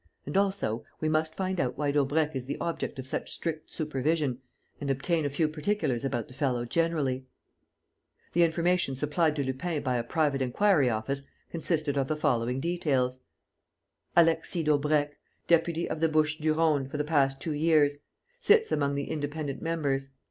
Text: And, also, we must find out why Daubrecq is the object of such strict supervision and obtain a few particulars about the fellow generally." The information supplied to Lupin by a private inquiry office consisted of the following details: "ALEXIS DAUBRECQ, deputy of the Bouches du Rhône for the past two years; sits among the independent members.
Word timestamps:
And, 0.25 0.35
also, 0.35 0.83
we 0.99 1.07
must 1.09 1.35
find 1.35 1.59
out 1.59 1.77
why 1.77 1.91
Daubrecq 1.91 2.35
is 2.35 2.45
the 2.47 2.57
object 2.59 2.97
of 2.97 3.05
such 3.05 3.29
strict 3.31 3.69
supervision 3.69 4.39
and 4.79 4.89
obtain 4.89 5.25
a 5.27 5.29
few 5.29 5.47
particulars 5.47 6.03
about 6.03 6.27
the 6.27 6.33
fellow 6.33 6.65
generally." 6.65 7.27
The 8.33 8.41
information 8.41 8.95
supplied 8.95 9.35
to 9.35 9.43
Lupin 9.43 9.83
by 9.83 9.97
a 9.97 10.03
private 10.03 10.41
inquiry 10.41 10.89
office 10.89 11.25
consisted 11.51 11.97
of 11.99 12.07
the 12.07 12.15
following 12.15 12.59
details: 12.59 13.19
"ALEXIS 14.17 14.63
DAUBRECQ, 14.63 15.09
deputy 15.45 15.87
of 15.87 15.99
the 15.99 16.09
Bouches 16.09 16.41
du 16.41 16.55
Rhône 16.55 16.89
for 16.89 16.97
the 16.97 17.03
past 17.03 17.39
two 17.39 17.53
years; 17.53 17.97
sits 18.39 18.71
among 18.71 18.95
the 18.95 19.07
independent 19.11 19.61
members. 19.61 20.09